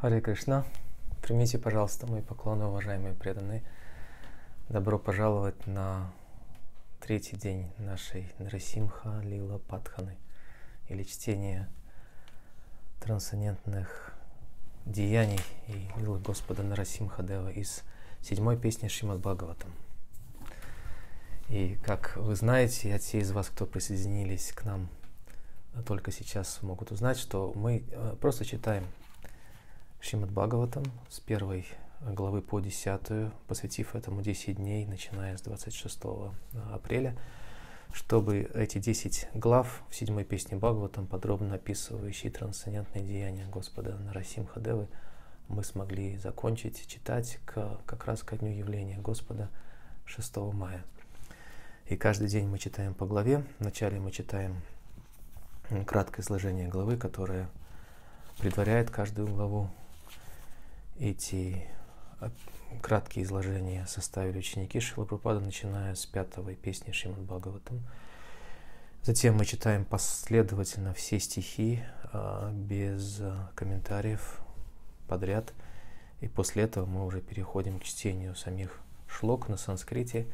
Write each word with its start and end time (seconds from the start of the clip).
Харе 0.00 0.20
Кришна. 0.20 0.64
Примите, 1.22 1.58
пожалуйста, 1.58 2.06
мои 2.06 2.22
поклоны, 2.22 2.66
уважаемые 2.66 3.14
преданные. 3.14 3.64
Добро 4.68 4.96
пожаловать 4.96 5.66
на 5.66 6.12
третий 7.00 7.34
день 7.34 7.68
нашей 7.78 8.32
Нарасимха 8.38 9.18
Лила 9.24 9.58
Патханы 9.58 10.16
или 10.88 11.02
чтения 11.02 11.68
трансцендентных 13.00 14.14
деяний 14.86 15.40
и 15.66 15.90
лилы 15.98 16.20
Господа 16.20 16.62
Нарасимха 16.62 17.24
Дева 17.24 17.50
из 17.50 17.82
седьмой 18.20 18.56
песни 18.56 18.86
Шримад 18.86 19.18
Бхагаватам. 19.18 19.72
И 21.48 21.76
как 21.84 22.14
вы 22.14 22.36
знаете, 22.36 22.94
от 22.94 23.02
те 23.02 23.18
из 23.18 23.32
вас, 23.32 23.48
кто 23.48 23.66
присоединились 23.66 24.52
к 24.52 24.62
нам 24.64 24.90
только 25.84 26.12
сейчас, 26.12 26.62
могут 26.62 26.92
узнать, 26.92 27.18
что 27.18 27.52
мы 27.56 27.82
э, 27.90 28.14
просто 28.20 28.44
читаем 28.44 28.84
Шримад 30.00 30.30
Бхагаватам 30.30 30.84
с 31.08 31.20
первой 31.20 31.66
главы 32.00 32.40
по 32.40 32.60
десятую, 32.60 33.32
посвятив 33.46 33.94
этому 33.94 34.22
10 34.22 34.56
дней, 34.56 34.86
начиная 34.86 35.36
с 35.36 35.42
26 35.42 36.00
апреля, 36.72 37.16
чтобы 37.92 38.50
эти 38.54 38.78
10 38.78 39.28
глав 39.34 39.82
в 39.90 39.94
седьмой 39.94 40.24
песне 40.24 40.56
Бхагаватам, 40.56 41.06
подробно 41.06 41.54
описывающие 41.54 42.30
трансцендентные 42.30 43.04
деяния 43.04 43.46
Господа 43.46 43.96
Нарасимха 43.96 44.60
Девы, 44.60 44.88
мы 45.48 45.64
смогли 45.64 46.16
закончить 46.18 46.86
читать 46.86 47.38
к, 47.44 47.80
как 47.86 48.04
раз 48.04 48.22
ко 48.22 48.36
дню 48.36 48.52
явления 48.52 48.98
Господа 48.98 49.48
6 50.04 50.36
мая. 50.52 50.84
И 51.86 51.96
каждый 51.96 52.28
день 52.28 52.46
мы 52.46 52.58
читаем 52.58 52.94
по 52.94 53.06
главе. 53.06 53.44
Вначале 53.58 53.98
мы 53.98 54.10
читаем 54.10 54.60
краткое 55.86 56.22
изложение 56.22 56.68
главы, 56.68 56.98
которое 56.98 57.48
предваряет 58.38 58.90
каждую 58.90 59.26
главу 59.26 59.70
эти 60.98 61.64
а, 62.20 62.30
краткие 62.82 63.24
изложения 63.24 63.86
составили 63.86 64.38
ученики 64.38 64.80
Шилапрапада, 64.80 65.40
начиная 65.40 65.94
с 65.94 66.06
пятой 66.06 66.54
песни 66.56 66.92
Шримад 66.92 67.20
Бхагаватам. 67.20 67.80
Затем 69.02 69.36
мы 69.36 69.44
читаем 69.44 69.84
последовательно 69.84 70.92
все 70.94 71.20
стихи 71.20 71.82
а, 72.12 72.50
без 72.52 73.20
а, 73.20 73.50
комментариев 73.54 74.40
подряд. 75.06 75.52
И 76.20 76.26
после 76.26 76.64
этого 76.64 76.84
мы 76.84 77.06
уже 77.06 77.20
переходим 77.20 77.78
к 77.78 77.84
чтению 77.84 78.34
самих 78.34 78.80
шлок 79.06 79.48
на 79.48 79.56
санскрите, 79.56 80.26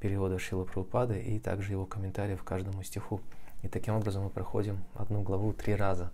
перевода 0.00 0.38
Шила 0.38 0.64
Прабхупады 0.64 1.20
и 1.20 1.38
также 1.38 1.72
его 1.72 1.86
комментариев 1.86 2.42
к 2.42 2.46
каждому 2.46 2.82
стиху. 2.82 3.20
И 3.62 3.68
таким 3.68 3.94
образом 3.94 4.24
мы 4.24 4.30
проходим 4.30 4.84
одну 4.94 5.22
главу 5.22 5.52
три 5.52 5.74
раза 5.74 6.12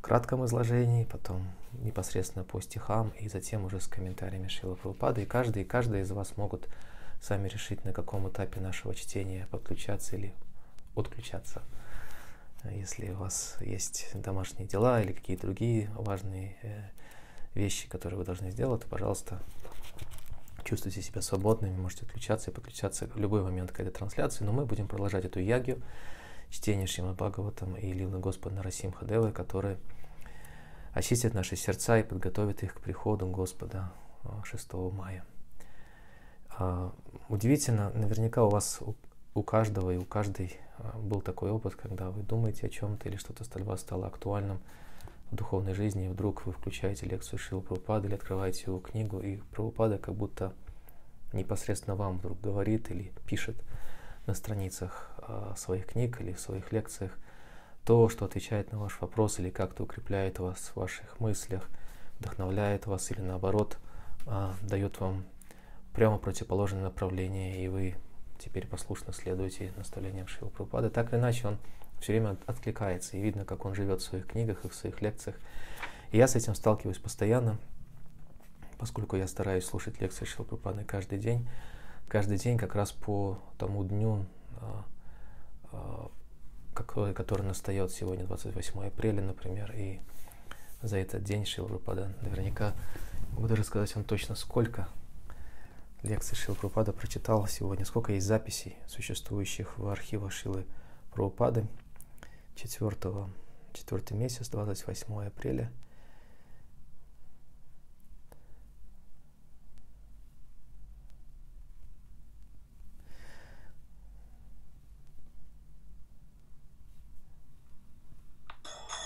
кратком 0.00 0.44
изложении, 0.44 1.04
потом 1.04 1.46
непосредственно 1.72 2.44
по 2.44 2.60
стихам, 2.60 3.12
и 3.18 3.28
затем 3.28 3.64
уже 3.64 3.80
с 3.80 3.86
комментариями 3.86 4.48
Шила 4.48 4.74
Прабхупады. 4.74 5.22
И 5.22 5.26
каждый, 5.26 5.62
и 5.62 5.66
каждый 5.66 6.02
из 6.02 6.10
вас 6.10 6.36
могут 6.36 6.68
сами 7.20 7.48
решить, 7.48 7.84
на 7.84 7.92
каком 7.92 8.28
этапе 8.28 8.60
нашего 8.60 8.94
чтения 8.94 9.46
подключаться 9.50 10.16
или 10.16 10.34
отключаться. 10.96 11.62
Если 12.64 13.10
у 13.10 13.16
вас 13.16 13.56
есть 13.60 14.10
домашние 14.14 14.68
дела 14.68 15.00
или 15.00 15.12
какие-то 15.12 15.46
другие 15.46 15.90
важные 15.94 16.56
э, 16.62 16.82
вещи, 17.54 17.88
которые 17.88 18.18
вы 18.18 18.24
должны 18.24 18.50
сделать, 18.50 18.82
то, 18.82 18.88
пожалуйста, 18.88 19.40
чувствуйте 20.64 21.00
себя 21.00 21.22
свободными, 21.22 21.76
можете 21.76 22.04
отключаться 22.04 22.50
и 22.50 22.54
подключаться 22.54 23.06
в 23.06 23.16
любой 23.16 23.42
момент 23.42 23.72
к 23.72 23.80
этой 23.80 23.90
трансляции, 23.90 24.44
но 24.44 24.52
мы 24.52 24.66
будем 24.66 24.88
продолжать 24.88 25.24
эту 25.24 25.40
ягью, 25.40 25.80
чтение 26.50 26.86
Шримад 26.86 27.16
Бхагаватам 27.16 27.76
и 27.76 27.92
Лилы 27.92 28.18
Господа 28.18 28.56
Нарасимха 28.56 29.04
Девы, 29.04 29.32
которые 29.32 29.78
очистят 30.92 31.34
наши 31.34 31.56
сердца 31.56 31.98
и 31.98 32.02
подготовят 32.02 32.62
их 32.62 32.74
к 32.74 32.80
приходу 32.80 33.26
Господа 33.26 33.92
6 34.44 34.68
а, 34.72 34.90
мая. 34.90 35.24
А, 36.50 36.92
удивительно, 37.28 37.90
наверняка 37.90 38.44
у 38.44 38.50
вас, 38.50 38.80
у 39.34 39.42
каждого 39.42 39.92
и 39.92 39.96
у 39.96 40.04
каждой 40.04 40.58
а, 40.78 40.98
был 40.98 41.20
такой 41.20 41.50
опыт, 41.50 41.76
когда 41.76 42.10
вы 42.10 42.22
думаете 42.22 42.66
о 42.66 42.70
чем-то 42.70 43.08
или 43.08 43.16
что-то 43.16 43.44
для 43.44 43.76
стало 43.76 44.08
актуальным 44.08 44.60
в 45.30 45.36
духовной 45.36 45.74
жизни, 45.74 46.06
и 46.06 46.08
вдруг 46.08 46.44
вы 46.44 46.52
включаете 46.52 47.06
лекцию 47.06 47.38
Шилы 47.38 47.62
Прабхупады 47.62 48.08
или 48.08 48.14
открываете 48.14 48.64
его 48.66 48.80
книгу, 48.80 49.20
и 49.20 49.36
Прабхупада 49.52 49.98
как 49.98 50.14
будто 50.14 50.52
непосредственно 51.32 51.94
вам 51.94 52.18
вдруг 52.18 52.40
говорит 52.40 52.90
или 52.90 53.12
пишет 53.26 53.56
на 54.30 54.34
страницах 54.34 55.10
своих 55.56 55.86
книг 55.86 56.20
или 56.20 56.32
в 56.32 56.40
своих 56.40 56.72
лекциях– 56.72 57.12
то, 57.84 58.08
что 58.08 58.24
отвечает 58.24 58.72
на 58.72 58.78
ваш 58.78 59.00
вопрос 59.00 59.38
или 59.38 59.50
как-то 59.50 59.84
укрепляет 59.84 60.38
вас 60.38 60.58
в 60.58 60.76
ваших 60.76 61.18
мыслях, 61.18 61.68
вдохновляет 62.18 62.86
вас 62.86 63.10
или 63.10 63.20
наоборот 63.20 63.78
а, 64.26 64.54
дает 64.62 65.00
вам 65.00 65.24
прямо 65.94 66.18
противоположное 66.18 66.82
направление, 66.82 67.64
и 67.64 67.68
вы 67.68 67.96
теперь 68.38 68.66
послушно 68.66 69.12
следуете 69.12 69.72
наставлениям 69.76 70.28
Шива 70.28 70.50
Прабхупады. 70.50 70.90
Так 70.90 71.12
или 71.12 71.18
иначе, 71.18 71.48
он 71.48 71.58
все 72.00 72.12
время 72.12 72.36
откликается, 72.46 73.16
и 73.16 73.20
видно, 73.20 73.44
как 73.44 73.64
он 73.64 73.74
живет 73.74 74.00
в 74.00 74.04
своих 74.04 74.26
книгах 74.26 74.64
и 74.64 74.68
в 74.68 74.74
своих 74.74 75.02
лекциях. 75.02 75.36
И 76.12 76.18
я 76.18 76.28
с 76.28 76.36
этим 76.36 76.54
сталкиваюсь 76.54 76.98
постоянно, 76.98 77.58
поскольку 78.78 79.16
я 79.16 79.26
стараюсь 79.26 79.64
слушать 79.64 80.00
лекции 80.00 80.24
Шила 80.24 80.44
Прабхупады 80.44 80.84
каждый 80.84 81.18
день. 81.18 81.48
Каждый 82.10 82.38
день 82.38 82.58
как 82.58 82.74
раз 82.74 82.90
по 82.90 83.38
тому 83.56 83.84
дню, 83.84 84.26
а, 84.60 84.84
а, 85.70 86.10
какой, 86.74 87.14
который 87.14 87.46
настает 87.46 87.92
сегодня, 87.92 88.26
28 88.26 88.84
апреля, 88.84 89.22
например, 89.22 89.70
и 89.76 90.00
за 90.82 90.96
этот 90.98 91.22
день 91.22 91.46
Шил 91.46 91.68
Рупада 91.68 92.12
наверняка, 92.20 92.74
могу 93.34 93.46
даже 93.46 93.62
сказать 93.62 93.94
вам 93.94 94.02
точно 94.02 94.34
сколько 94.34 94.88
лекций 96.02 96.34
Шил 96.34 96.56
Прупада 96.56 96.92
прочитал 96.92 97.46
сегодня, 97.46 97.84
сколько 97.84 98.12
есть 98.12 98.26
записей, 98.26 98.76
существующих 98.88 99.78
в 99.78 99.86
архивах 99.86 100.32
Шилы 100.32 100.66
Прабхупады. 101.12 101.68
4, 102.56 102.92
4 103.72 104.18
месяц, 104.18 104.48
28 104.48 105.26
апреля– 105.26 105.70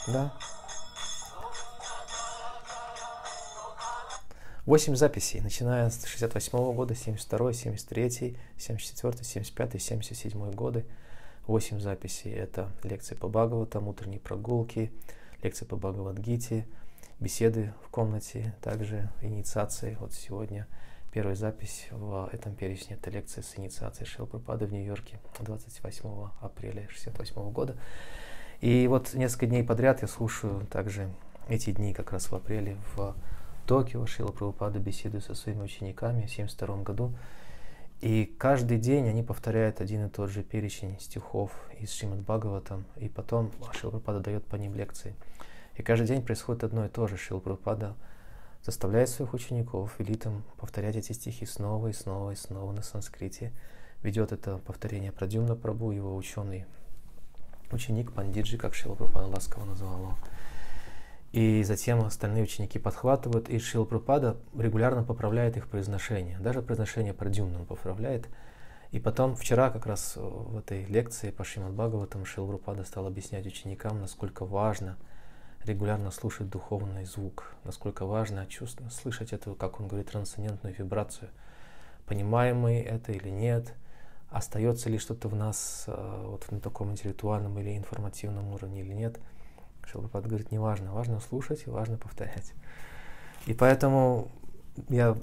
Да. 0.06 0.34
Восемь 4.66 4.96
записей, 4.96 5.40
начиная 5.40 5.90
с 5.90 6.04
68 6.04 6.74
года, 6.74 6.94
72, 6.94 7.52
73, 7.52 8.36
74, 8.58 9.24
75, 9.24 9.82
77 9.82 10.50
годы. 10.52 10.84
Восемь 11.46 11.80
записей. 11.80 12.32
Это 12.32 12.70
лекции 12.82 13.14
по 13.14 13.28
Бхагаватам, 13.28 13.88
утренние 13.88 14.20
прогулки, 14.20 14.90
лекции 15.42 15.66
по 15.66 15.76
Бхагавадгите, 15.76 16.66
беседы 17.20 17.74
в 17.84 17.88
комнате, 17.88 18.54
также 18.62 19.10
инициации. 19.20 19.96
Вот 20.00 20.14
сегодня 20.14 20.66
первая 21.12 21.34
запись 21.34 21.88
в 21.90 22.30
этом 22.32 22.54
перечне– 22.54 22.96
это 23.00 23.10
лекция 23.10 23.42
с 23.42 23.58
инициацией 23.58 24.06
Шилпрапады 24.06 24.66
в 24.66 24.72
Нью-Йорке 24.72 25.20
28 25.40 26.28
апреля 26.40 26.88
68 26.90 27.52
года. 27.52 27.76
И 28.64 28.88
вот 28.88 29.12
несколько 29.12 29.44
дней 29.44 29.62
подряд 29.62 30.00
я 30.00 30.08
слушаю 30.08 30.66
также 30.70 31.10
эти 31.50 31.70
дни, 31.70 31.92
как 31.92 32.12
раз 32.12 32.30
в 32.30 32.34
апреле, 32.34 32.78
в 32.96 33.14
Токио 33.66 34.06
Шила 34.06 34.28
Прабхупада 34.28 34.78
беседую 34.78 35.20
со 35.20 35.34
своими 35.34 35.60
учениками 35.60 36.22
в 36.22 36.32
1972 36.32 36.82
году. 36.82 37.12
И 38.00 38.24
каждый 38.24 38.78
день 38.78 39.06
они 39.06 39.22
повторяют 39.22 39.82
один 39.82 40.06
и 40.06 40.08
тот 40.08 40.30
же 40.30 40.42
перечень 40.42 40.98
стихов 40.98 41.50
из 41.78 41.92
Шримад 41.92 42.20
Бхагаватам, 42.20 42.86
и 42.96 43.10
потом 43.10 43.50
Шила 43.74 43.90
Прабхупада 43.90 44.20
дает 44.20 44.46
по 44.46 44.56
ним 44.56 44.74
лекции. 44.74 45.14
И 45.76 45.82
каждый 45.82 46.06
день 46.06 46.22
происходит 46.22 46.64
одно 46.64 46.86
и 46.86 46.88
то 46.88 47.06
же. 47.06 47.18
Шила 47.18 47.40
Прабхупада 47.40 47.94
заставляет 48.62 49.10
своих 49.10 49.34
учеников, 49.34 49.94
велит 49.98 50.24
им 50.24 50.42
повторять 50.56 50.96
эти 50.96 51.12
стихи 51.12 51.44
снова 51.44 51.88
и 51.88 51.92
снова 51.92 52.30
и 52.30 52.34
снова 52.34 52.72
на 52.72 52.80
санскрите. 52.80 53.52
Ведет 54.02 54.32
это 54.32 54.56
повторение 54.56 55.12
Прадюмна 55.12 55.54
Прабу, 55.54 55.90
его 55.90 56.16
ученый 56.16 56.64
ученик 57.74 58.12
Пандиджи, 58.12 58.56
как 58.56 58.74
Шила 58.74 58.94
Прабхупада 58.94 59.26
ласково 59.26 59.64
называл 59.64 59.98
его. 59.98 60.18
И 61.32 61.62
затем 61.64 62.00
остальные 62.00 62.44
ученики 62.44 62.78
подхватывают, 62.78 63.48
и 63.48 63.58
Шила 63.58 63.84
Прабхупада 63.84 64.36
регулярно 64.56 65.02
поправляет 65.02 65.56
их 65.56 65.68
произношение. 65.68 66.38
Даже 66.38 66.62
произношение 66.62 67.12
Прадюмна 67.12 67.60
он 67.60 67.66
поправляет. 67.66 68.28
И 68.92 69.00
потом, 69.00 69.34
вчера 69.34 69.70
как 69.70 69.86
раз 69.86 70.14
в 70.16 70.56
этой 70.56 70.84
лекции 70.84 71.30
по 71.30 71.42
Шримад 71.42 71.72
Бхагаватам 71.72 72.24
Шила 72.24 72.46
Прабхупада 72.46 72.84
стал 72.84 73.06
объяснять 73.06 73.46
ученикам, 73.46 74.00
насколько 74.00 74.44
важно 74.44 74.96
регулярно 75.64 76.10
слушать 76.10 76.48
духовный 76.48 77.04
звук, 77.04 77.54
насколько 77.64 78.06
важно 78.06 78.46
чувствовать, 78.46 78.92
слышать 78.92 79.32
эту, 79.32 79.54
как 79.54 79.80
он 79.80 79.88
говорит, 79.88 80.10
трансцендентную 80.10 80.76
вибрацию. 80.78 81.30
Понимаем 82.06 82.58
мы 82.58 82.80
это 82.80 83.12
или 83.12 83.28
нет– 83.28 83.74
остается 84.34 84.90
ли 84.90 84.98
что-то 84.98 85.28
в 85.28 85.36
нас 85.36 85.84
э, 85.86 86.24
вот 86.26 86.50
на 86.50 86.58
таком 86.58 86.90
интеллектуальном 86.90 87.56
или 87.60 87.76
информативном 87.76 88.52
уровне 88.52 88.80
или 88.80 88.92
нет. 88.92 89.20
Шилапрапада 89.84 90.28
говорит, 90.28 90.50
не 90.50 90.58
важно, 90.58 90.92
важно 90.92 91.20
слушать 91.20 91.66
важно 91.68 91.98
повторять. 91.98 92.52
И 93.46 93.54
поэтому 93.54 94.28
я, 94.88 95.16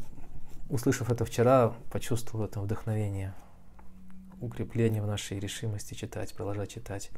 услышав 0.70 1.12
это 1.12 1.26
вчера, 1.26 1.74
почувствовал 1.92 2.46
это 2.46 2.62
вдохновение, 2.62 3.34
укрепление 4.40 5.02
в 5.02 5.08
нашей 5.08 5.40
решимости 5.40 5.94
читать, 5.94 6.34
продолжать 6.34 6.70
читать. 6.70 7.12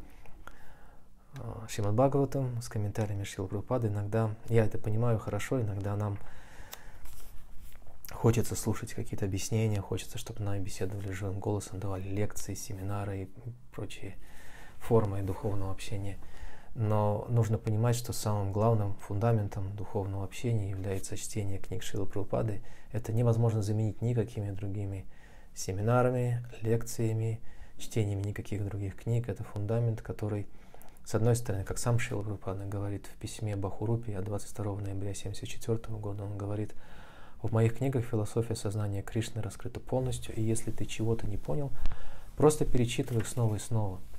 А, 1.38 1.68
Шримад 1.69 1.94
Бхагаватам 1.94 2.60
с 2.60 2.69
комментариями 2.69 3.24
Шрила 3.24 3.46
Прабхупады. 3.46 3.89
Иногда, 3.89 4.31
я 4.50 4.66
это 4.66 4.80
понимаю 4.80 5.19
хорошо, 5.19 5.62
иногда 5.62 5.96
нам 5.96 6.18
хочется 8.24 8.56
слушать 8.56 8.94
какие-то 8.94 9.25
объяснения, 9.25 9.81
хочется, 9.81 10.18
чтобы 10.18 10.44
нами 10.44 10.64
беседовали 10.64 11.12
живым 11.12 11.42
голосом, 11.42 11.81
давали 11.81 12.08
лекции, 12.08 12.54
семинары 12.54 13.24
и 13.24 13.30
прочие 13.74 14.16
формы 14.78 15.22
духовного 15.24 15.74
общения. 15.74 16.18
Но 16.74 17.25
нужно 17.28 17.58
понимать, 17.58 17.98
что 17.98 18.14
самым 18.14 18.54
главным 18.54 18.96
фундаментом 18.96 19.75
духовного 19.75 20.24
общения 20.24 20.70
является 20.70 21.18
чтение 21.18 21.60
книг 21.60 21.84
Шилы 21.84 22.06
Прабхупады. 22.06 22.62
Это 22.94 23.12
невозможно 23.12 23.62
заменить 23.62 24.02
никакими 24.02 24.52
другими 24.52 25.06
семинарами, 25.54 26.46
лекциями, 26.62 27.42
чтениями 27.78 28.22
никаких 28.22 28.64
других 28.64 28.96
книг. 28.96 29.28
Это 29.28 29.44
фундамент, 29.44 30.02
который, 30.02 30.48
с 31.04 31.14
одной 31.14 31.36
стороны, 31.36 31.66
как 31.66 31.78
сам 31.78 32.00
Шила 32.00 32.24
Прабхупада 32.24 32.64
говорит 32.68 33.06
в 33.06 33.20
письме 33.20 33.58
Бахурупи 33.58 34.14
от 34.14 34.24
22 34.24 34.64
ноября 34.75 35.12
1974 35.12 35.98
года, 35.98 36.24
он 36.24 36.38
говорит, 36.38 36.74
в 37.44 37.51
моих 37.51 37.78
книгах 37.78 38.04
философия 38.06 38.56
сознания 38.56 39.04
Кришны 39.04 39.42
раскрыта 39.42 39.80
полностью, 39.80 40.34
и 40.36 40.42
если 40.42 40.72
ты 40.72 40.86
чего-то 40.86 41.28
не 41.28 41.38
понял, 41.38 41.72
просто 42.36 42.66
перечитывай 42.66 43.22
их 43.22 43.28
снова 43.28 43.56
и 43.56 43.60
снова– 43.60 44.00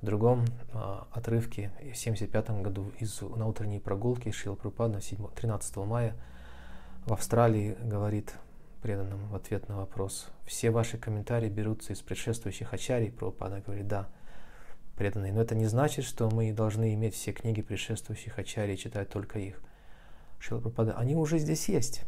в 0.00 0.06
другом 0.06 0.46
а, 0.72 1.06
отрывке, 1.12 1.68
в 1.76 1.80
1975 1.80 2.50
году, 2.62 2.92
из, 2.98 3.20
на 3.20 3.46
утренней 3.46 3.80
прогулке 3.80 4.32
Шила 4.32 4.54
Прупада 4.54 5.00
13 5.00 5.76
мая 5.76 6.14
в 7.04 7.12
Австралии 7.12 7.76
говорит 7.82 8.34
преданным 8.82 9.26
в 9.28 9.34
ответ 9.34 9.68
на 9.68 9.76
вопрос. 9.76 10.28
Все 10.46 10.70
ваши 10.70 10.96
комментарии 10.96 11.50
берутся 11.50 11.92
из 11.92 12.00
предшествующих 12.00 12.72
ачарий. 12.72 13.10
Прабхупада 13.10 13.60
говорит, 13.60 13.88
да, 13.88 14.08
преданные. 14.96 15.34
Но 15.34 15.42
это 15.42 15.54
не 15.54 15.66
значит, 15.66 16.06
что 16.06 16.30
мы 16.30 16.52
должны 16.52 16.94
иметь 16.94 17.14
все 17.14 17.32
книги 17.32 17.60
предшествующих 17.60 18.38
ачарий 18.38 18.74
и 18.74 18.78
читать 18.78 19.10
только 19.10 19.38
их. 19.38 19.60
Шила 20.38 20.60
Прабхупада, 20.60 20.96
они 20.96 21.14
уже 21.14 21.38
здесь 21.38 21.68
есть. 21.68 22.04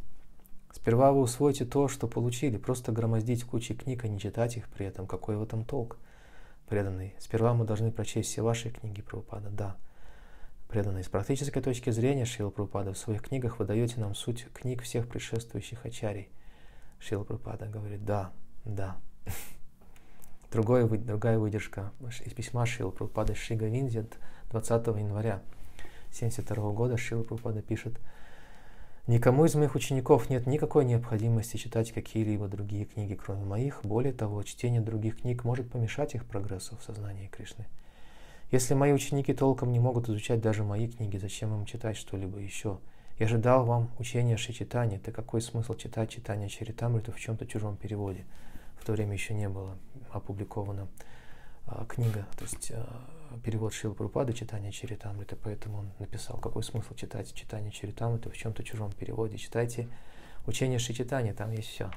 Сперва 0.72 1.12
вы 1.12 1.20
усвоите 1.20 1.64
то, 1.64 1.88
что 1.88 2.08
получили. 2.08 2.56
Просто 2.56 2.92
громоздить 2.92 3.44
кучи 3.44 3.74
книг, 3.74 4.04
а 4.04 4.08
не 4.08 4.18
читать 4.18 4.56
их 4.56 4.68
при 4.68 4.86
этом. 4.86 5.06
Какой 5.06 5.36
в 5.36 5.42
этом 5.42 5.64
толк? 5.64 5.98
преданный, 6.72 7.14
сперва 7.18 7.52
мы 7.52 7.66
должны 7.66 7.92
прочесть 7.92 8.30
все 8.30 8.40
ваши 8.40 8.70
книги 8.70 9.02
Прабхупада, 9.02 9.50
да. 9.50 9.76
Преданный, 10.68 11.04
с 11.04 11.08
практической 11.08 11.60
точки 11.60 11.90
зрения 11.90 12.24
Шила 12.24 12.48
Прабхупада 12.48 12.94
в 12.94 12.96
своих 12.96 13.20
книгах 13.20 13.58
вы 13.58 13.66
даете 13.66 14.00
нам 14.00 14.14
суть 14.14 14.46
книг 14.54 14.80
всех 14.80 15.06
предшествующих 15.06 15.84
ачарий. 15.84 16.30
Шила 16.98 17.24
Прабхупада 17.24 17.66
говорит, 17.66 18.06
да, 18.06 18.32
да. 18.64 18.96
Другое, 20.50 20.88
другая 20.88 21.38
выдержка 21.38 21.92
из 22.24 22.32
письма 22.32 22.64
Шила 22.64 22.90
Прабхупада 22.90 23.34
Шига 23.34 23.66
Винди 23.66 24.06
20 24.50 24.86
января 24.86 25.42
1972 26.12 26.72
года 26.72 26.96
Шила 26.96 27.22
Прабхупада 27.22 27.60
пишет, 27.60 28.00
Никому 29.08 29.44
из 29.44 29.54
моих 29.56 29.74
учеников 29.74 30.30
нет 30.30 30.46
никакой 30.46 30.84
необходимости 30.84 31.56
читать 31.56 31.90
какие-либо 31.90 32.46
другие 32.46 32.84
книги, 32.84 33.14
кроме 33.14 33.44
моих. 33.44 33.80
Более 33.82 34.12
того, 34.12 34.44
чтение 34.44 34.80
других 34.80 35.22
книг 35.22 35.42
может 35.42 35.68
помешать 35.68 36.14
их 36.14 36.24
прогрессу 36.24 36.76
в 36.76 36.84
сознании 36.84 37.26
Кришны. 37.26 37.66
Если 38.52 38.74
мои 38.74 38.92
ученики 38.92 39.32
толком 39.32 39.72
не 39.72 39.80
могут 39.80 40.08
изучать 40.08 40.40
даже 40.40 40.62
мои 40.62 40.86
книги, 40.86 41.16
зачем 41.16 41.52
им 41.52 41.64
читать 41.64 41.96
что-либо 41.96 42.38
еще? 42.38 42.78
Я 43.18 43.26
же 43.26 43.38
дал 43.38 43.64
вам 43.64 43.90
учение 43.98 44.36
Шичитани. 44.36 44.96
Это 44.96 45.10
какой 45.10 45.40
смысл 45.40 45.74
читать 45.74 46.10
читание 46.10 46.48
Чаритамрита 46.48 47.10
в 47.10 47.18
чем-то 47.18 47.44
чужом 47.46 47.76
переводе? 47.76 48.24
В 48.78 48.84
то 48.84 48.92
время 48.92 49.14
еще 49.14 49.34
не 49.34 49.48
было 49.48 49.76
опубликована 50.10 50.86
а, 51.66 51.84
книга, 51.86 52.26
то 52.36 52.44
есть 52.44 52.70
а, 52.72 52.86
перевод 53.40 53.72
Шилы 53.72 53.94
Прупады 53.94 54.32
«Читание 54.32 54.72
Чаритамрита», 54.72 55.36
поэтому 55.36 55.78
он 55.78 55.90
написал, 55.98 56.38
какой 56.38 56.62
смысл 56.62 56.94
читать 56.94 57.32
«Читание 57.34 57.70
Чаритамрита» 57.70 58.30
в 58.30 58.36
чем-то 58.36 58.62
чужом 58.64 58.92
переводе. 58.92 59.38
Читайте 59.38 59.88
учение 60.46 60.78
Шичитани, 60.78 61.32
там 61.32 61.52
есть 61.52 61.68
все. 61.68 61.90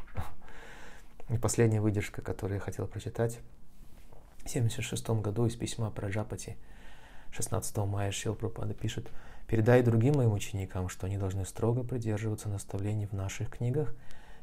И 1.30 1.38
последняя 1.38 1.82
выдержка, 1.82 2.22
которую 2.22 2.56
я 2.56 2.62
хотел 2.62 2.88
прочитать. 2.88 3.40
В 4.38 4.48
1976 4.48 5.10
году 5.22 5.46
из 5.46 5.56
письма 5.56 5.90
про 5.90 6.10
Джапати 6.10 6.58
16 7.32 7.78
мая 7.78 8.12
Шил 8.12 8.36
Прупада 8.36 8.74
пишет 8.74 9.10
«Передай 9.48 9.82
другим 9.82 10.16
моим 10.16 10.34
ученикам, 10.34 10.90
что 10.90 11.08
они 11.08 11.18
должны 11.18 11.46
строго 11.46 11.84
придерживаться 11.84 12.50
наставлений 12.50 13.08
в 13.08 13.14
наших 13.14 13.50
книгах 13.50 13.96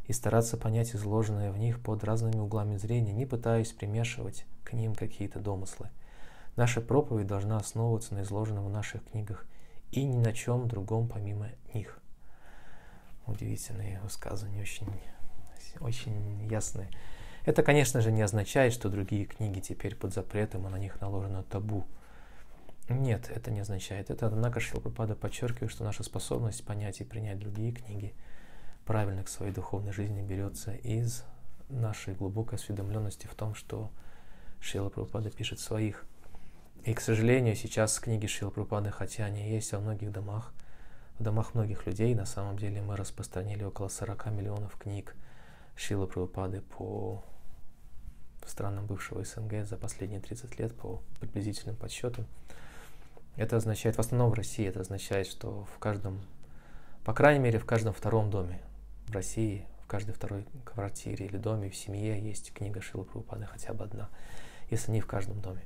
и 0.06 0.12
стараться 0.12 0.56
понять 0.56 0.94
изложенное 0.94 1.52
в 1.52 1.58
них 1.58 1.80
под 1.80 2.02
разными 2.02 2.40
углами 2.40 2.76
зрения, 2.76 3.12
не 3.12 3.26
пытаясь 3.26 3.72
примешивать 3.72 4.44
к 4.64 4.72
ним 4.72 4.94
какие-то 4.94 5.38
домыслы– 5.38 5.88
Наша 6.56 6.80
проповедь 6.80 7.26
должна 7.26 7.56
основываться 7.56 8.14
на 8.14 8.22
изложенном 8.22 8.66
в 8.66 8.70
наших 8.70 9.04
книгах 9.10 9.46
и 9.90 10.04
ни 10.04 10.16
на 10.16 10.32
чем 10.32 10.68
другом 10.68 11.08
помимо 11.08 11.48
них. 11.72 11.98
Удивительные 13.26 14.00
высказывания, 14.00 14.62
очень, 14.62 14.88
очень 15.80 16.46
ясные. 16.50 16.90
Это, 17.44 17.62
конечно 17.62 18.00
же, 18.00 18.12
не 18.12 18.22
означает, 18.22 18.72
что 18.72 18.88
другие 18.88 19.24
книги 19.24 19.60
теперь 19.60 19.96
под 19.96 20.12
запретом, 20.12 20.66
и 20.66 20.70
на 20.70 20.76
них 20.76 21.00
наложено 21.00 21.42
табу. 21.42 21.86
Нет, 22.88 23.30
это 23.34 23.50
не 23.50 23.60
означает. 23.60 24.10
Это, 24.10 24.26
однако, 24.26 24.60
Шилпрапада 24.60 25.14
подчеркивает, 25.14 25.70
что 25.70 25.84
наша 25.84 26.02
способность 26.02 26.64
понять 26.64 27.00
и 27.00 27.04
принять 27.04 27.38
другие 27.38 27.72
книги 27.72 28.14
правильно 28.84 29.24
к 29.24 29.28
своей 29.28 29.52
духовной 29.52 29.92
жизни 29.92 30.20
берется 30.22 30.74
из 30.74 31.24
нашей 31.68 32.14
глубокой 32.14 32.58
осведомленности 32.58 33.26
в 33.26 33.34
том, 33.34 33.54
что 33.54 33.90
Шила 34.60 34.90
Прабхупада 34.90 35.30
пишет 35.30 35.58
в 35.58 35.62
своих 35.62 36.04
и, 36.84 36.94
к 36.94 37.00
сожалению, 37.00 37.54
сейчас 37.54 37.98
книги 38.00 38.26
Шила 38.26 38.50
Прупады, 38.50 38.90
хотя 38.90 39.24
они 39.24 39.48
есть 39.48 39.72
во 39.72 39.78
многих 39.78 40.10
домах, 40.10 40.52
в 41.18 41.22
домах 41.22 41.54
многих 41.54 41.86
людей, 41.86 42.12
на 42.14 42.26
самом 42.26 42.58
деле 42.58 42.82
мы 42.82 42.96
распространили 42.96 43.62
около 43.62 43.88
40 43.88 44.26
миллионов 44.32 44.76
книг 44.76 45.14
Шила 45.76 46.06
по 46.06 47.22
странам 48.44 48.86
бывшего 48.86 49.22
СНГ 49.24 49.64
за 49.64 49.76
последние 49.76 50.20
30 50.20 50.58
лет 50.58 50.74
по 50.74 51.00
приблизительным 51.20 51.76
подсчетам. 51.76 52.26
Это 53.36 53.56
означает, 53.56 53.96
в 53.96 54.00
основном 54.00 54.30
в 54.30 54.34
России, 54.34 54.66
это 54.66 54.80
означает, 54.80 55.28
что 55.28 55.64
в 55.76 55.78
каждом, 55.78 56.20
по 57.04 57.14
крайней 57.14 57.40
мере, 57.40 57.60
в 57.60 57.64
каждом 57.64 57.94
втором 57.94 58.28
доме 58.28 58.60
в 59.06 59.12
России, 59.12 59.64
в 59.84 59.86
каждой 59.86 60.14
второй 60.14 60.46
квартире 60.64 61.26
или 61.26 61.36
доме, 61.36 61.70
в 61.70 61.76
семье 61.76 62.20
есть 62.20 62.52
книга 62.52 62.80
Шила 62.80 63.06
хотя 63.46 63.72
бы 63.72 63.84
одна, 63.84 64.08
если 64.68 64.90
не 64.90 65.00
в 65.00 65.06
каждом 65.06 65.40
доме. 65.40 65.62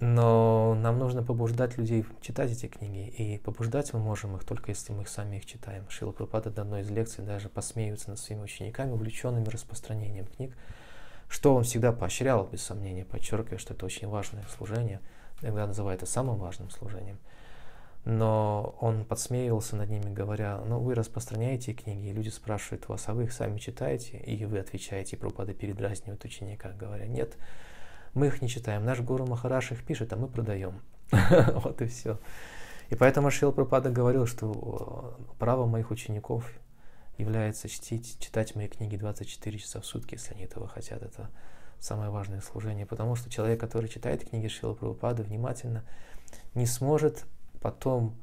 Но 0.00 0.74
нам 0.74 0.98
нужно 0.98 1.22
побуждать 1.22 1.78
людей 1.78 2.04
читать 2.20 2.50
эти 2.50 2.66
книги, 2.66 3.08
и 3.08 3.38
побуждать 3.38 3.92
мы 3.92 4.00
можем 4.00 4.36
их 4.36 4.44
только 4.44 4.72
если 4.72 4.92
мы 4.92 5.02
их 5.02 5.08
сами 5.08 5.36
их 5.36 5.46
читаем. 5.46 5.88
Шила 5.88 6.10
Прабхупада 6.10 6.50
до 6.50 6.62
одной 6.62 6.80
из 6.80 6.90
лекций 6.90 7.24
даже 7.24 7.48
посмеивается 7.48 8.10
над 8.10 8.18
своими 8.18 8.42
учениками, 8.42 8.92
увлеченными 8.92 9.48
распространением 9.48 10.26
книг, 10.26 10.56
что 11.28 11.54
он 11.54 11.62
всегда 11.62 11.92
поощрял, 11.92 12.46
без 12.46 12.62
сомнения, 12.62 13.04
подчеркивая, 13.04 13.58
что 13.58 13.74
это 13.74 13.86
очень 13.86 14.08
важное 14.08 14.44
служение, 14.56 15.00
иногда 15.42 15.66
называет 15.66 16.02
это 16.02 16.10
самым 16.10 16.38
важным 16.38 16.70
служением. 16.70 17.18
Но 18.04 18.76
он 18.80 19.04
подсмеивался 19.04 19.76
над 19.76 19.88
ними, 19.88 20.12
говоря, 20.12 20.60
ну 20.66 20.78
вы 20.78 20.94
распространяете 20.94 21.72
книги, 21.72 22.08
и 22.08 22.12
люди 22.12 22.28
спрашивают 22.28 22.86
вас, 22.88 23.08
а 23.08 23.14
вы 23.14 23.24
их 23.24 23.32
сами 23.32 23.58
читаете? 23.58 24.18
И 24.18 24.44
вы 24.44 24.58
отвечаете, 24.58 25.16
и 25.16 25.18
Прабхупада 25.18 25.54
передразнивает 25.54 26.22
ученика, 26.24 26.72
говоря, 26.72 27.06
нет, 27.06 27.38
мы 28.14 28.28
их 28.28 28.42
не 28.42 28.48
читаем. 28.48 28.84
Наш 28.84 29.00
Гуру 29.00 29.26
Махараш 29.26 29.72
их 29.72 29.84
пишет, 29.84 30.12
а 30.12 30.16
мы 30.16 30.28
продаем. 30.28 30.80
вот 31.10 31.80
и 31.82 31.86
все. 31.86 32.18
И 32.90 32.94
поэтому 32.94 33.30
Шил 33.30 33.52
Пропада 33.52 33.90
говорил, 33.90 34.26
что 34.26 35.16
э, 35.18 35.34
право 35.38 35.66
моих 35.66 35.90
учеников 35.90 36.50
является 37.18 37.68
чтить, 37.68 38.18
читать 38.20 38.54
мои 38.54 38.68
книги 38.68 38.96
24 38.96 39.58
часа 39.58 39.80
в 39.80 39.86
сутки, 39.86 40.14
если 40.14 40.34
они 40.34 40.44
этого 40.44 40.68
хотят. 40.68 41.02
Это 41.02 41.30
самое 41.78 42.10
важное 42.10 42.40
служение, 42.40 42.86
потому 42.86 43.14
что 43.14 43.30
человек, 43.30 43.60
который 43.60 43.88
читает 43.88 44.28
книги 44.28 44.48
Шила 44.48 44.74
Прабхупады 44.74 45.22
внимательно, 45.22 45.84
не 46.54 46.66
сможет 46.66 47.24
потом 47.60 48.14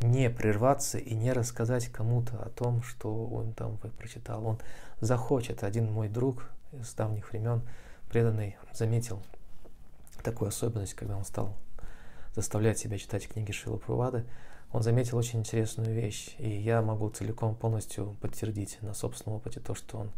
не 0.00 0.30
прерваться 0.30 0.98
и 0.98 1.14
не 1.14 1.32
рассказать 1.32 1.88
кому-то 1.88 2.40
о 2.42 2.50
том, 2.50 2.82
что 2.82 3.26
он 3.26 3.52
там 3.52 3.78
прочитал. 3.78 4.46
Он 4.46 4.58
захочет. 5.00 5.64
Один 5.64 5.92
мой 5.92 6.08
друг 6.08 6.50
с 6.72 6.94
давних 6.94 7.32
времен, 7.32 7.62
преданный 8.08 8.56
заметил 8.72 9.22
такую 10.22 10.48
особенность, 10.48 10.94
когда 10.94 11.16
он 11.16 11.24
стал 11.24 11.56
заставлять 12.34 12.78
себя 12.78 12.98
читать 12.98 13.28
книги 13.28 13.52
Шилы 13.52 13.78
Прувады, 13.78 14.24
он 14.70 14.82
заметил 14.82 15.16
очень 15.16 15.40
интересную 15.40 15.94
вещь, 15.94 16.34
и 16.38 16.48
я 16.48 16.82
могу 16.82 17.08
целиком 17.10 17.54
полностью 17.54 18.16
подтвердить 18.20 18.78
на 18.82 18.92
собственном 18.92 19.38
опыте 19.38 19.60
то, 19.60 19.74
что 19.74 19.98
он 19.98 20.12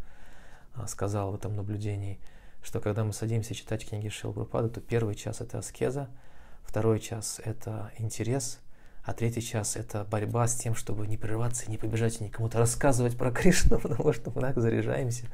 а, 0.74 0.86
сказал 0.88 1.30
в 1.30 1.36
этом 1.36 1.54
наблюдении, 1.54 2.18
что 2.62 2.80
когда 2.80 3.04
мы 3.04 3.12
садимся 3.12 3.54
читать 3.54 3.88
книги 3.88 4.08
Шилы 4.08 4.34
Прупады, 4.34 4.68
то 4.68 4.80
первый 4.80 5.14
час 5.14 5.40
это 5.40 5.58
аскеза, 5.58 6.08
второй 6.64 7.00
час— 7.00 7.40
это 7.44 7.92
интерес, 7.98 8.58
а 9.04 9.12
третий 9.12 9.42
час— 9.42 9.76
это 9.76 10.04
борьба 10.04 10.46
с 10.46 10.54
тем, 10.54 10.74
чтобы 10.74 11.06
не 11.06 11.16
прерываться, 11.16 11.70
не 11.70 11.78
побежать 11.78 12.20
и 12.20 12.24
никому-то 12.24 12.58
рассказывать 12.58 13.16
про 13.16 13.30
Кришну, 13.30 13.78
потому 13.82 14.12
что 14.12 14.30
мы 14.30 14.40
так 14.42 14.58
заряжаемся 14.58 15.26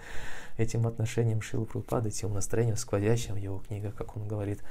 этим 0.57 0.87
отношением 0.87 1.43
Шилы 1.43 1.67
тем 2.11 2.33
настроением, 2.33 2.77
сквозящим 2.77 3.35
в 3.35 3.39
его 3.39 3.59
книгах, 3.59 3.95
как 3.95 4.17
он 4.17 4.27
говорит, 4.27 4.63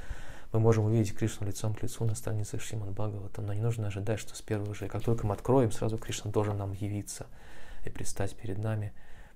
мы 0.52 0.60
можем 0.60 0.86
увидеть 0.86 1.14
Кришну 1.14 1.46
лицом 1.46 1.74
к 1.74 1.82
лицу 1.82 2.04
на 2.04 2.14
странице 2.14 2.58
Шримад 2.58 2.90
Бхагавата, 2.90 3.42
но 3.42 3.52
не 3.52 3.60
нужно 3.60 3.88
ожидать, 3.88 4.18
что 4.18 4.34
с 4.34 4.42
первого 4.42 4.74
же, 4.74 4.88
как 4.88 5.02
только 5.02 5.26
мы 5.26 5.34
откроем, 5.34 5.70
сразу 5.70 5.98
Кришна 5.98 6.30
должен 6.30 6.56
нам 6.56 6.72
явиться 6.72 7.26
и 7.84 7.90
предстать 7.90 8.34
перед 8.36 8.58
нами 8.58 8.92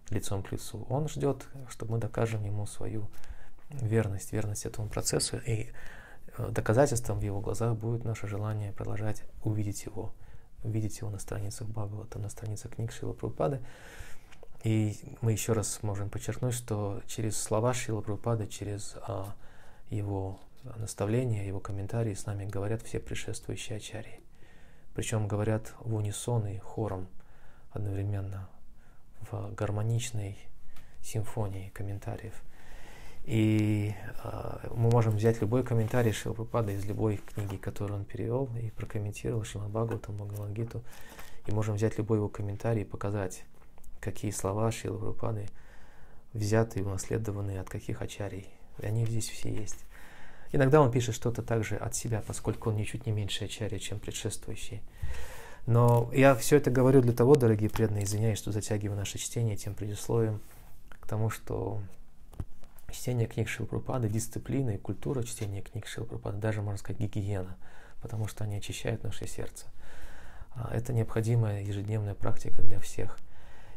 лицом 0.09 0.43
к 0.43 0.53
лицу. 0.53 0.87
Он 0.89 1.09
ждет, 1.09 1.47
чтобы 1.69 1.93
мы 1.93 1.99
докажем 1.99 2.45
ему 2.45 2.67
свою 2.67 3.09
верность, 3.71 4.33
верность 4.33 4.67
этому 4.67 4.89
процессу, 4.89 5.39
и 5.39 5.71
доказательством 6.49 7.19
в 7.19 7.23
его 7.23 7.41
глазах 7.41 7.77
будет 7.77 8.05
наше 8.05 8.27
желание 8.27 8.73
продолжать 8.73 9.23
увидеть 9.43 9.85
его, 9.85 10.13
увидеть 10.63 10.99
его 10.99 11.11
на 11.11 11.19
страницах 11.19 11.69
Бхагавата, 11.69 12.19
на 12.19 12.29
страницах 12.29 12.75
книг 12.75 12.93
Шила 12.93 13.13
Прабхупады. 13.13 13.61
И 14.63 14.97
мы 15.21 15.33
еще 15.33 15.53
раз 15.53 15.83
можем 15.83 16.11
подчеркнуть, 16.11 16.55
что 16.55 17.03
через 17.07 17.41
слова 17.41 17.73
Шила 17.73 18.01
Прабхупады, 18.01 18.47
через 18.47 18.97
а, 19.07 19.35
его 19.89 20.39
наставления, 20.77 21.47
его 21.47 21.61
комментарии 21.61 22.15
с 22.15 22.27
нами 22.27 22.45
говорят 22.45 22.83
все 22.83 23.01
предшествующие 23.01 23.77
ачарьи. 23.77 24.21
Причем 24.95 25.29
говорят 25.29 25.73
в 25.81 25.95
унисон 25.95 26.47
и 26.47 26.59
хором 26.59 27.09
одновременно, 27.71 28.49
в 29.31 29.55
гармоничной 29.55 30.39
симфонии 31.03 31.71
комментариев. 31.71 32.35
И 33.25 33.95
э, 34.25 34.69
мы 34.75 34.91
можем 34.91 35.17
взять 35.17 35.41
любой 35.41 35.63
комментарий 35.63 36.13
Шилпрапада 36.13 36.73
из 36.73 36.85
любой 36.85 37.19
книги, 37.19 37.57
которую 37.57 38.01
он 38.01 38.05
перевел 38.05 38.49
и 38.61 38.71
прокомментировал 38.71 39.45
Шримад 39.45 39.71
Бхагаватам, 39.71 40.17
Бхагавангиту, 40.17 40.83
и 41.47 41.53
можем 41.53 41.77
взять 41.77 41.99
любой 41.99 42.19
его 42.19 42.29
комментарий 42.29 42.83
и 42.83 42.87
показать, 42.87 43.45
какие 44.01 44.31
слова 44.31 44.71
Шилпрапады 44.73 45.47
взяты 46.33 46.81
и 46.81 46.83
унаследованы 46.83 47.59
от 47.59 47.69
каких 47.69 48.03
ачарий. 48.03 48.49
И 48.79 48.87
они 48.87 49.05
здесь 49.05 49.29
все 49.29 49.53
есть. 49.53 49.85
Иногда 50.53 50.81
он 50.81 50.91
пишет 50.91 51.15
что-то 51.15 51.43
также 51.43 51.77
от 51.77 51.95
себя, 51.95 52.23
поскольку 52.27 52.71
он 52.71 52.77
ничуть 52.77 53.07
не 53.07 53.13
меньше 53.13 53.45
ачарья, 53.45 53.79
чем 53.79 54.01
предшествующий. 54.01 54.83
Но 55.67 56.11
я 56.13 56.35
все 56.35 56.57
это 56.57 56.71
говорю 56.71 57.03
для 57.03 57.13
того, 57.13 57.37
дорогие 57.37 57.71
преданные, 57.71 58.05
извиняюсь, 58.05 58.39
что 58.39 58.51
затягиваю 58.51 58.97
наше 58.97 59.19
чтение 59.19 59.57
тем 59.57 59.75
предисловием 59.75 60.41
к 60.89 61.07
тому, 61.07 61.31
что 61.31 61.81
чтение 62.91 63.27
книг 63.27 63.49
Шилпрупады, 63.49 64.09
дисциплина 64.09 64.71
и 64.71 64.79
культура 64.79 65.23
чтения 65.23 65.63
книг 65.63 65.87
Шилпрупады, 65.87 66.39
даже, 66.39 66.63
можно 66.63 66.79
сказать, 66.79 67.01
гигиена, 67.01 67.57
потому 68.03 68.27
что 68.29 68.45
они 68.45 68.57
очищают 68.57 69.03
наше 69.05 69.27
сердце. 69.27 69.67
А, 70.55 70.71
это 70.75 70.93
необходимая 70.93 71.63
ежедневная 71.63 72.15
практика 72.15 72.63
для 72.63 72.81
всех. 72.81 73.19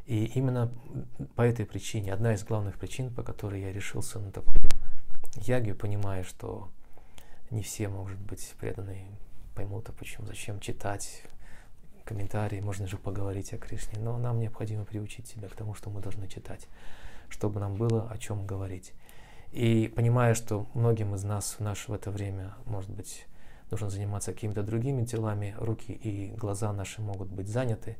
И 0.05 0.25
именно 0.25 0.72
по 1.36 1.41
этой 1.43 1.65
причине, 1.65 2.13
одна 2.13 2.34
из 2.34 2.43
главных 2.43 2.77
причин, 2.77 3.13
по 3.13 3.24
которой 3.24 3.62
я 3.62 3.72
решился 3.72 4.20
на 4.20 4.32
такую 4.32 4.58
ягью, 5.36 5.75
понимая, 5.75 6.24
что 6.24 6.70
не 7.50 7.63
все, 7.63 7.88
может 7.88 8.20
быть, 8.20 8.53
преданные 8.60 9.05
поймут, 9.55 9.88
а 9.89 9.93
почему, 9.93 10.25
зачем 10.25 10.60
читать 10.60 11.24
комментарии, 12.03 12.60
можно 12.60 12.88
же 12.88 12.98
поговорить 12.98 13.53
о 13.53 13.58
Кришне, 13.58 14.00
но 14.00 14.17
нам 14.17 14.39
необходимо 14.39 14.84
приучить 14.84 15.27
себя 15.27 15.48
к 15.48 15.55
тому, 15.55 15.74
что 15.74 15.89
мы 15.89 16.01
должны 16.01 16.27
читать, 16.27 16.67
чтобы 17.29 17.60
нам 17.60 17.75
было 17.75 18.10
о 18.10 18.17
чем 18.17 18.46
говорить. 18.46 18.93
И 19.53 19.88
понимая, 19.95 20.33
что 20.33 20.65
многим 20.74 21.13
из 21.13 21.24
нас 21.24 21.57
в 21.57 21.60
наше 21.60 21.91
в 21.91 21.93
это 21.93 22.10
время, 22.10 22.55
может 22.65 22.89
быть, 22.89 23.27
нужно 23.69 23.91
заниматься 23.91 24.33
какими-то 24.33 24.63
другими 24.63 25.03
делами, 25.03 25.53
руки 25.60 25.91
и 25.91 26.33
глаза 26.36 26.74
наши 26.74 27.01
могут 27.01 27.29
быть 27.29 27.48
заняты, 27.48 27.98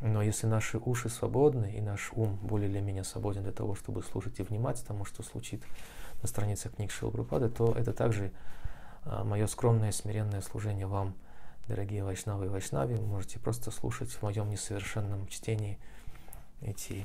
но 0.00 0.22
если 0.22 0.48
наши 0.48 0.78
уши 0.78 1.08
свободны 1.08 1.72
и 1.72 1.80
наш 1.80 2.10
ум 2.12 2.36
более 2.42 2.68
или 2.68 2.80
менее 2.80 3.04
свободен 3.04 3.44
для 3.44 3.52
того, 3.52 3.76
чтобы 3.76 4.02
слушать 4.02 4.40
и 4.40 4.42
внимать 4.42 4.84
тому, 4.84 5.04
что 5.04 5.22
случит 5.22 5.62
на 6.20 6.26
страницах 6.26 6.74
книг 6.74 6.90
Шилбрупады, 6.90 7.48
то 7.48 7.72
это 7.78 7.92
также 7.92 8.32
а, 9.04 9.22
мое 9.22 9.46
скромное, 9.46 9.92
смиренное 9.92 10.40
служение 10.40 10.88
вам, 10.88 11.14
дорогие 11.68 12.02
вайшнавы 12.02 12.46
и 12.46 12.48
вайшнави. 12.48 12.96
Вы 12.96 13.06
можете 13.06 13.38
просто 13.38 13.70
слушать 13.70 14.10
в 14.10 14.22
моем 14.22 14.50
несовершенном 14.50 15.28
чтении 15.28 15.78
эти 16.60 17.04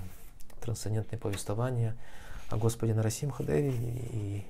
трансцендентные 0.62 1.20
повествования 1.20 1.96
о 2.50 2.58
Господе 2.58 2.94
Нарасимхадеве 2.94 3.72
и 3.72 4.46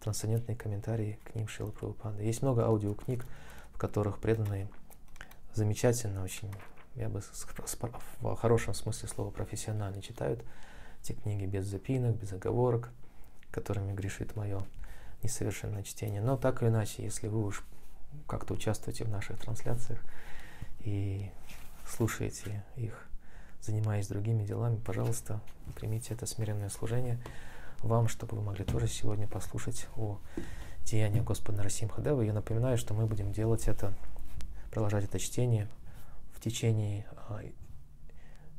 трансцендентные 0.00 0.56
комментарии 0.56 1.18
к 1.24 1.34
ним 1.34 1.48
Шилы 1.48 1.72
Прабхупады. 1.72 2.22
Есть 2.22 2.42
много 2.42 2.64
аудиокниг, 2.64 3.24
в 3.72 3.78
которых 3.78 4.18
преданные 4.18 4.68
замечательно 5.54 6.22
очень, 6.22 6.52
я 6.96 7.08
бы 7.08 7.20
в 7.20 8.36
хорошем 8.36 8.74
смысле 8.74 9.08
слова 9.08 9.30
профессионально 9.30 10.02
читают 10.02 10.44
эти 11.02 11.12
книги 11.12 11.46
без 11.46 11.66
запинок, 11.66 12.16
без 12.16 12.32
оговорок, 12.32 12.90
которыми 13.50 13.92
грешит 13.92 14.36
мое 14.36 14.60
несовершенное 15.22 15.82
чтение. 15.82 16.20
Но 16.20 16.36
так 16.36 16.62
или 16.62 16.68
иначе, 16.68 17.02
если 17.02 17.28
вы 17.28 17.44
уж 17.44 17.64
как-то 18.26 18.54
участвуете 18.54 19.04
в 19.04 19.08
наших 19.08 19.38
трансляциях 19.38 20.00
и 20.80 21.30
слушаете 21.86 22.64
их, 22.76 23.06
занимаясь 23.62 24.08
другими 24.08 24.44
делами, 24.44 24.76
пожалуйста, 24.76 25.40
примите 25.74 26.14
это 26.14 26.26
смиренное 26.26 26.68
служение 26.68 27.18
вам, 27.82 28.08
чтобы 28.08 28.36
вы 28.36 28.42
могли 28.42 28.64
тоже 28.64 28.88
сегодня 28.88 29.26
послушать 29.26 29.86
о 29.96 30.18
деяниях 30.84 31.24
Господа 31.24 31.58
Нарасимхадева. 31.58 32.22
Я 32.22 32.32
напоминаю, 32.32 32.76
что 32.76 32.94
мы 32.94 33.06
будем 33.06 33.32
делать 33.32 33.68
это, 33.68 33.94
продолжать 34.70 35.04
это 35.04 35.18
чтение 35.18 35.68
в 36.32 36.40
течение 36.40 37.06
а, 37.28 37.40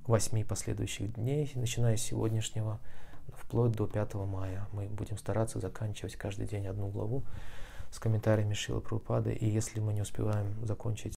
восьми 0.06 0.44
последующих 0.44 1.14
дней, 1.14 1.52
начиная 1.56 1.98
с 1.98 2.02
сегодняшнего 2.02 2.80
вплоть 3.34 3.72
до 3.72 3.88
5 3.88 4.14
мая. 4.16 4.68
Мы 4.72 4.88
будем 4.88 5.18
стараться 5.18 5.60
заканчивать 5.60 6.16
каждый 6.16 6.48
день 6.48 6.68
одну 6.68 6.88
главу 6.90 7.24
с 7.92 8.00
комментариями 8.00 8.54
Шилы 8.54 8.82
Прабхупады. 8.82 9.34
И 9.34 9.48
если 9.48 9.80
мы 9.80 9.94
не 9.94 10.02
успеваем 10.02 10.66
закончить 10.66 11.08